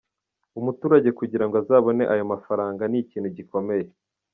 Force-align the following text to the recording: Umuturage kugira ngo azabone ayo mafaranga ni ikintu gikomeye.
Umuturage 0.59 1.09
kugira 1.19 1.43
ngo 1.45 1.55
azabone 1.61 2.03
ayo 2.13 2.23
mafaranga 2.33 2.81
ni 2.87 2.97
ikintu 3.03 3.27
gikomeye. 3.37 3.87